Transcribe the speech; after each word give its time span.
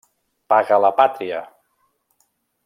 Paga 0.53 0.79
la 0.85 0.91
Pàtria! 1.01 1.43